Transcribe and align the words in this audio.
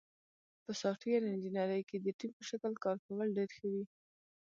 په 0.63 0.71
سافټویر 0.81 1.21
انجینری 1.25 1.81
کې 1.89 1.97
د 2.01 2.07
ټیم 2.17 2.31
په 2.37 2.43
شکل 2.49 2.71
کار 2.83 2.97
کول 3.05 3.27
ډېر 3.37 3.49
ښه 3.57 3.65
وي. 3.73 3.83